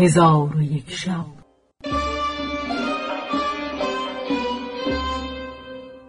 هزار 0.00 0.56
و 0.56 0.62
یک 0.62 0.90
شب. 0.90 1.26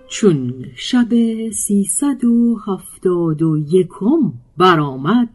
چون 0.07 0.65
شب 0.75 1.07
سیصد 1.49 2.25
و 2.25 2.57
هفتاد 2.67 3.41
و 3.41 3.57
یکم 3.57 4.33
برآمد 4.57 5.29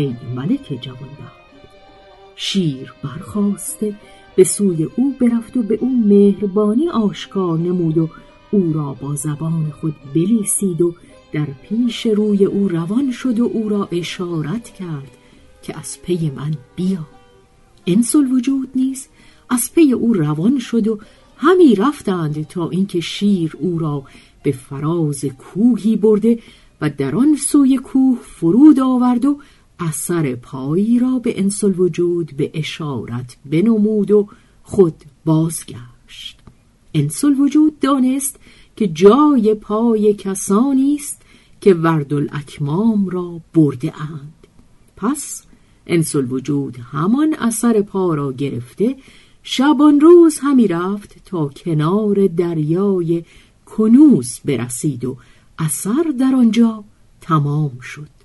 ای 0.00 0.16
ملک 0.36 0.78
جوانبخت. 0.80 1.40
شیر 2.36 2.94
برخواسته 3.02 3.94
به 4.36 4.44
سوی 4.44 4.84
او 4.84 5.14
برفت 5.20 5.56
و 5.56 5.62
به 5.62 5.74
او 5.74 6.02
مهربانی 6.06 6.88
آشکار 6.88 7.58
نمود 7.58 7.98
و 7.98 8.08
او 8.50 8.72
را 8.72 8.94
با 8.94 9.14
زبان 9.14 9.72
خود 9.80 9.94
بلیسید 10.14 10.82
و 10.82 10.94
در 11.32 11.46
پیش 11.62 12.06
روی 12.06 12.44
او 12.44 12.68
روان 12.68 13.12
شد 13.12 13.40
و 13.40 13.50
او 13.52 13.68
را 13.68 13.88
اشارت 13.92 14.70
کرد 14.70 15.10
که 15.62 15.78
از 15.78 16.02
پی 16.02 16.30
من 16.36 16.54
بیا. 16.76 17.06
انس 17.86 18.14
وجود 18.14 18.68
نیز 18.74 19.08
از 19.50 19.74
پی 19.74 19.92
او 19.92 20.12
روان 20.12 20.58
شد 20.58 20.88
و 20.88 20.98
همی 21.36 21.74
رفتند 21.74 22.46
تا 22.46 22.68
اینکه 22.68 23.00
شیر 23.00 23.56
او 23.58 23.78
را 23.78 24.02
به 24.42 24.52
فراز 24.52 25.24
کوهی 25.24 25.96
برده 25.96 26.38
و 26.80 26.90
در 26.90 27.16
آن 27.16 27.36
سوی 27.36 27.78
کوه 27.78 28.18
فرود 28.22 28.80
آورد 28.80 29.24
و 29.24 29.38
اثر 29.80 30.34
پایی 30.34 30.98
را 30.98 31.18
به 31.18 31.40
انس 31.40 31.64
وجود 31.64 32.32
به 32.36 32.50
اشارت 32.54 33.36
بنمود 33.46 34.10
و 34.10 34.28
خود 34.62 34.94
بازگشت. 35.24 36.38
انس 36.94 37.24
وجود 37.24 37.78
دانست 37.80 38.36
که 38.76 38.88
جای 38.88 39.54
پای 39.54 40.14
کسانی 40.14 40.94
است 40.94 41.22
که 41.60 41.74
ورد 41.74 42.14
الاکمام 42.14 43.08
را 43.08 43.40
برده 43.54 44.02
اند. 44.02 44.46
پس 44.96 45.44
انس 45.86 46.14
وجود 46.14 46.76
همان 46.92 47.34
اثر 47.38 47.82
پا 47.82 48.14
را 48.14 48.32
گرفته 48.32 48.96
شبان 49.42 50.00
روز 50.00 50.38
همی 50.42 50.68
رفت 50.68 51.24
تا 51.24 51.48
کنار 51.48 52.26
دریای 52.26 53.24
کنوز 53.66 54.40
برسید 54.44 55.04
و 55.04 55.16
اثر 55.58 56.14
در 56.18 56.34
آنجا 56.34 56.84
تمام 57.20 57.80
شد. 57.80 58.19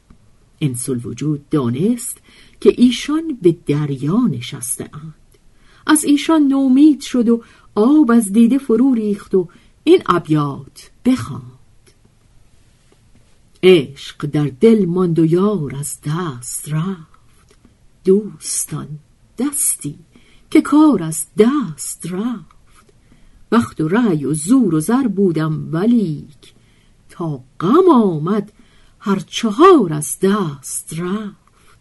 انس 0.62 0.90
وجود 0.90 1.50
دانست 1.50 2.18
که 2.62 2.74
ایشان 2.78 3.38
به 3.42 3.56
دریا 3.68 4.28
نشسته 4.32 4.90
اند. 4.94 5.14
از 5.88 6.04
ایشان 6.04 6.42
نومید 6.48 7.02
شد 7.02 7.30
و 7.30 7.44
آب 7.76 8.12
از 8.12 8.34
دیده 8.34 8.58
فرو 8.58 8.94
ریخت 8.94 9.36
و 9.36 9.48
این 9.84 10.02
ابیات 10.06 10.92
بخواند. 11.06 11.46
عشق 13.64 14.26
در 14.26 14.52
دل 14.62 14.86
ماند 14.86 15.20
و 15.20 15.26
یار 15.26 15.76
از 15.76 15.98
دست 16.06 16.70
رفت. 16.70 17.56
دوستان 18.06 18.88
دستی 19.38 19.96
که 20.52 20.62
کار 20.62 21.04
از 21.04 21.26
دست 21.38 22.06
رفت. 22.06 22.86
وقت 23.52 23.82
و 23.82 23.88
رأی 23.88 24.26
و 24.26 24.34
زور 24.34 24.76
و 24.76 24.80
زر 24.80 25.08
بودم 25.08 25.70
ولیک. 25.72 26.54
تا 27.10 27.44
غم 27.60 27.90
آمد 27.94 28.52
هر 29.06 29.20
چهار 29.28 29.94
از 29.94 30.18
دست 30.20 31.00
رفت. 31.00 31.80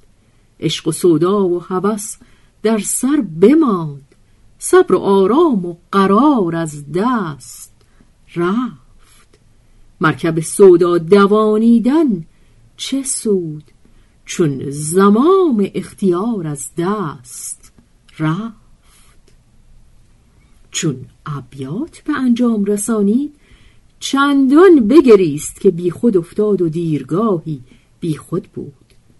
عشق 0.60 0.88
و 0.88 0.92
سودا 0.92 1.48
و 1.48 1.60
هوس 1.60 2.16
در 2.62 2.78
سر 2.78 3.24
بماند. 3.40 4.14
صبر 4.58 4.94
و 4.94 4.98
آرام 4.98 5.66
و 5.66 5.76
قرار 5.92 6.56
از 6.56 6.92
دست 6.92 7.72
رفت. 8.36 9.38
مرکب 10.00 10.40
سودا 10.40 10.98
دوانیدن 10.98 12.26
چه 12.76 13.02
سود؟ 13.02 13.64
چون 14.24 14.70
زمام 14.70 15.70
اختیار 15.74 16.46
از 16.46 16.68
دست 16.78 17.72
رفت. 18.18 19.32
چون 20.70 21.06
ابیات 21.26 21.98
به 21.98 22.12
انجام 22.12 22.64
رسانید 22.64 23.34
چندان 24.04 24.88
بگریست 24.88 25.60
که 25.60 25.70
بی 25.70 25.90
خود 25.90 26.16
افتاد 26.16 26.62
و 26.62 26.68
دیرگاهی 26.68 27.60
بی 28.00 28.16
خود 28.16 28.42
بود. 28.42 28.72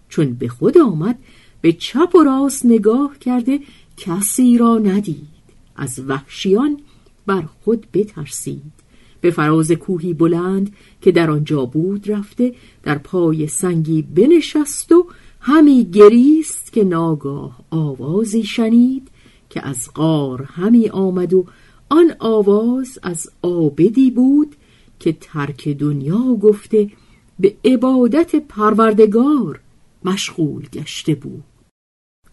چون 0.08 0.34
به 0.34 0.48
خود 0.48 0.78
آمد 0.78 1.18
به 1.60 1.72
چپ 1.72 2.14
و 2.14 2.22
راست 2.22 2.66
نگاه 2.66 3.18
کرده 3.18 3.60
کسی 3.96 4.58
را 4.58 4.78
ندید. 4.78 5.44
از 5.76 6.00
وحشیان 6.08 6.80
بر 7.26 7.42
خود 7.64 7.86
بترسید. 7.92 8.72
به 9.20 9.30
فراز 9.30 9.72
کوهی 9.72 10.14
بلند 10.14 10.72
که 11.00 11.12
در 11.12 11.30
آنجا 11.30 11.64
بود 11.64 12.10
رفته 12.10 12.54
در 12.82 12.98
پای 12.98 13.46
سنگی 13.46 14.02
بنشست 14.02 14.92
و 14.92 15.06
همی 15.40 15.84
گریست 15.84 16.72
که 16.72 16.84
ناگاه 16.84 17.60
آوازی 17.70 18.42
شنید 18.42 19.08
که 19.50 19.66
از 19.66 19.88
غار 19.94 20.42
همی 20.42 20.88
آمد 20.88 21.32
و 21.32 21.46
آن 21.88 22.14
آواز 22.18 22.98
از 23.02 23.30
آبدی 23.42 24.10
بود 24.10 24.56
که 25.04 25.16
ترک 25.20 25.68
دنیا 25.68 26.34
گفته 26.42 26.90
به 27.40 27.56
عبادت 27.64 28.36
پروردگار 28.36 29.60
مشغول 30.04 30.66
گشته 30.72 31.14
بود. 31.14 31.44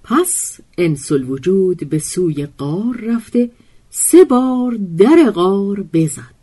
پس 0.04 0.60
انس 0.78 1.12
وجود 1.12 1.90
به 1.90 2.00
سوی 2.00 2.46
قار 2.46 2.98
رفته 3.04 3.52
سه 3.90 4.24
بار 4.24 4.78
در 4.98 5.32
قار 5.32 5.86
بزد. 5.94 6.42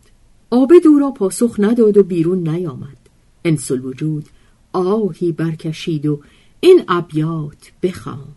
آب 0.49 0.71
او 0.85 0.99
را 0.99 1.11
پاسخ 1.11 1.55
نداد 1.59 1.97
و 1.97 2.03
بیرون 2.03 2.49
نیامد. 2.49 2.97
انس 3.45 3.71
وجود 3.71 4.25
آهی 4.73 5.31
برکشید 5.31 6.05
و 6.05 6.21
این 6.59 6.83
ابیات 6.87 7.71
بخواند. 7.83 8.35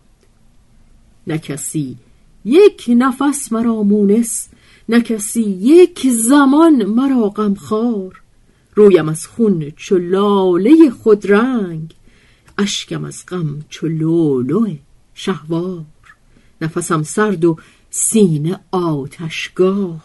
نه 1.27 1.37
کسی 1.37 1.97
یک 2.45 2.85
نفس 2.97 3.51
مرا 3.51 3.83
مونس 3.83 4.49
نه 4.89 5.01
کسی 5.01 5.41
یک 5.41 6.07
زمان 6.09 6.85
مرا 6.85 7.29
غمخوار. 7.29 8.21
رویم 8.75 9.09
از 9.09 9.27
خون 9.27 9.71
چو 9.75 9.97
لاله 9.97 10.89
خودرنگ 10.89 11.93
اشکم 12.57 13.05
از 13.05 13.25
غم 13.27 13.59
چو 13.69 13.87
لولو 13.87 14.67
شهوار. 15.13 15.85
نفسم 16.61 17.03
سرد 17.03 17.45
و 17.45 17.57
سینه 17.89 18.59
آتشگاه 18.71 20.03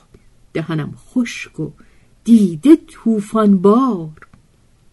دهنم 0.52 0.94
خشک 0.96 1.60
و 1.60 1.70
دیده 2.24 2.76
طوفان 2.86 3.58
بار 3.58 4.10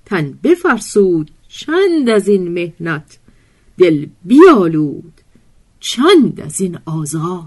تن 0.06 0.40
بفرسود 0.44 1.32
چند 1.48 2.10
از 2.10 2.28
این 2.28 2.48
مهنت 2.48 3.18
دل 3.78 4.06
بیالود 4.24 5.14
چند 5.80 6.42
از 6.42 6.62
این 6.62 6.80
آزار. 6.86 7.44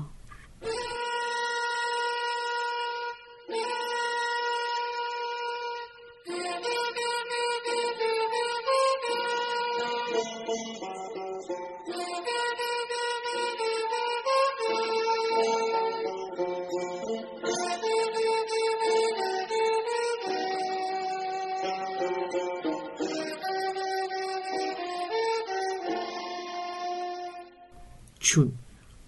چون 28.29 28.53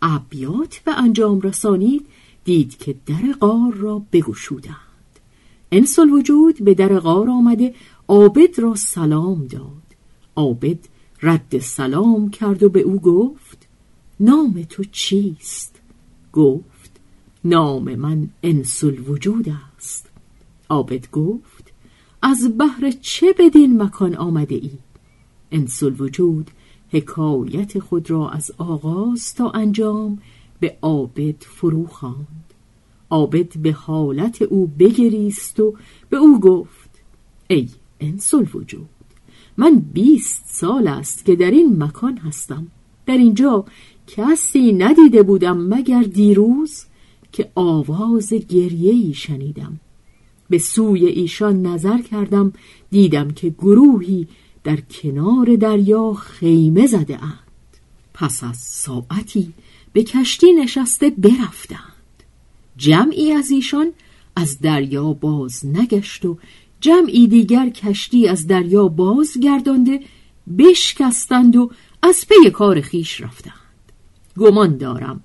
ابیات 0.02 0.78
به 0.84 0.99
انجام 0.99 1.40
رسانید 1.40 2.06
دید 2.44 2.78
که 2.78 2.94
در 3.06 3.32
غار 3.40 3.75
را 3.75 4.02
بگشودند. 4.12 4.76
انس 5.72 5.99
وجود 5.99 6.64
به 6.64 6.75
در 6.75 6.99
غار 6.99 7.31
آمده 7.31 7.75
عابد 8.08 8.58
را 8.58 8.75
سلام 8.75 9.46
داد. 9.46 9.88
عابد 10.37 10.78
رد 11.22 11.58
سلام 11.58 12.31
کرد 12.31 12.62
و 12.62 12.69
به 12.69 12.81
او 12.81 13.00
گفت 13.00 13.69
نام 14.20 14.67
تو 14.69 14.84
چیست؟ 14.84 15.81
گفت 16.32 16.90
نام 17.44 17.94
من 17.94 18.28
انس 18.43 18.84
وجود 18.84 19.49
است. 19.76 20.06
عابد 20.69 21.11
گفت 21.11 21.72
از 22.22 22.58
بهر 22.58 22.90
چه 23.00 23.34
بدین 23.38 23.82
مکان 23.82 24.14
آمده 24.14 24.55
ای؟ 24.55 24.70
انس 25.52 25.82
وجود 25.82 26.50
حکایت 26.90 27.78
خود 27.78 28.10
را 28.10 28.31
از 28.31 28.52
آغاز 28.58 29.34
تا 29.34 29.50
انجام 29.50 30.19
به 30.60 30.76
عابد 30.82 31.42
فرو 31.42 31.87
خواند. 31.87 32.54
عابد 33.10 33.58
به 33.58 33.72
حالت 33.72 34.42
او 34.42 34.66
بگریست 34.66 35.60
و 35.60 35.75
به 36.08 36.16
او 36.16 36.40
گفت 36.40 36.90
ای 37.48 37.69
انس 38.00 38.34
وجود 38.34 38.88
من 39.56 39.78
بیست 39.92 40.44
سال 40.46 40.88
است 40.88 41.25
که 41.25 41.37
در 41.37 41.50
این 41.50 41.82
مکان 41.82 42.16
هستم. 42.16 42.66
در 43.06 43.16
اینجا 43.16 43.64
کسی 44.06 44.72
ندیده 44.72 45.22
بودم 45.22 45.58
مگر 45.58 46.02
دیروز 46.02 46.84
که 47.32 47.50
آواز 47.54 48.32
گریه 48.32 49.12
شنیدم. 49.12 49.81
به 50.50 50.58
سوی 50.58 51.06
ایشان 51.06 51.62
نظر 51.62 51.98
کردم 51.98 52.52
دیدم 52.90 53.31
که 53.31 53.48
گروهی 53.48 54.28
در 54.64 54.80
کنار 54.80 55.56
دریا 55.56 56.12
خیمه 56.12 56.86
زده 56.86 57.24
اند. 57.24 57.38
پس 58.14 58.44
از 58.44 58.56
ساعتی 58.56 59.52
به 59.92 60.02
کشتی 60.02 60.52
نشسته 60.52 61.10
برفتند. 61.10 61.90
جمعی 62.76 63.32
از 63.32 63.50
ایشان 63.50 63.92
از 64.36 64.60
دریا 64.60 65.12
باز 65.12 65.66
نگشت 65.66 66.24
و 66.24 66.38
جمعی 66.80 67.28
دیگر 67.28 67.68
کشتی 67.68 68.28
از 68.28 68.46
دریا 68.46 68.88
باز 68.88 69.38
گردانده 69.42 70.00
بشکستند 70.58 71.56
و 71.56 71.70
از 72.02 72.26
پی 72.28 72.50
کار 72.50 72.80
خیش 72.80 73.20
رفتند. 73.20 73.54
گمان 74.38 74.76
دارم 74.76 75.20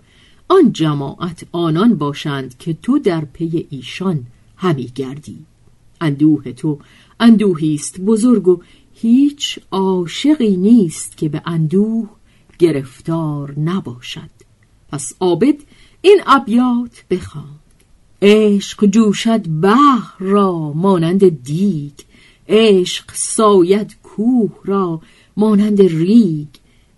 آن 0.47 0.73
جماعت 0.73 1.47
آنان 1.51 1.95
باشند 1.95 2.57
که 2.57 2.73
تو 2.73 2.99
در 2.99 3.25
پی 3.25 3.67
ایشان 3.69 4.25
همی 4.57 4.91
گردی. 4.95 5.45
اندوه 6.01 6.51
تو. 6.51 6.80
اندوهی 7.19 7.75
است 7.75 8.00
بزرگ 8.00 8.47
و 8.47 8.62
هیچ 8.94 9.59
عاشقی 9.71 10.57
نیست 10.57 11.18
که 11.18 11.30
به 11.30 11.42
اندوه 11.45 12.09
گرفتار 12.59 13.59
نباشد. 13.59 14.30
پس 14.89 15.13
عابد 15.19 15.56
این 16.01 16.21
ابیات 16.25 17.03
بخوان. 17.09 17.59
عشق 18.21 18.86
جوشد 18.86 19.47
بحر 19.62 20.15
را 20.19 20.74
مانند 20.74 21.44
دیگ. 21.44 21.94
عشق 22.47 23.12
ساید 23.13 23.95
کوه 24.03 24.51
را 24.65 25.01
مانند 25.38 25.81
ریگ. 25.81 26.47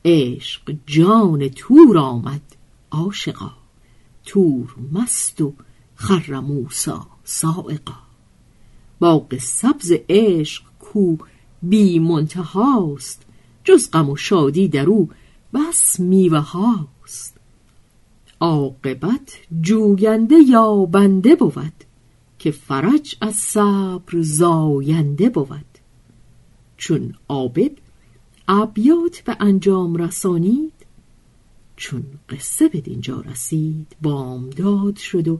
عشق 0.06 0.76
جان 0.88 1.50
تور 1.50 1.98
آمد 1.98 2.42
عاشقا. 2.92 3.52
تور 4.26 4.76
مست 4.92 5.42
و 5.42 5.54
خر 5.96 6.40
موسا 6.40 7.08
سائقا. 7.24 8.07
باغ 9.00 9.38
سبز 9.38 9.94
عشق 10.10 10.64
کو 10.80 11.18
بی 11.64 12.00
منتهاست 12.00 13.26
جز 13.64 13.92
غم 13.92 14.10
و 14.10 14.16
شادی 14.16 14.68
در 14.68 14.86
او 14.86 15.10
بس 15.54 16.00
میوه 16.00 16.40
هاست. 16.40 17.38
عاقبت 18.40 19.40
جوینده 19.62 20.36
یا 20.36 20.76
بنده 20.86 21.36
بود 21.36 21.74
که 22.40 22.52
فرج 22.52 23.18
از 23.22 23.36
صبر 23.36 24.22
زاینده 24.22 25.30
بود. 25.30 25.66
چون 26.78 27.14
عابد 27.30 27.72
ابیات 28.48 29.22
به 29.22 29.38
انجام 29.40 29.96
رسانید 29.96 30.74
چون 31.76 32.04
قصه 32.30 32.68
به 32.68 32.82
دینجا 32.82 33.22
رسید 33.22 33.96
بامداد 34.02 34.96
شد 34.96 35.28
و 35.28 35.40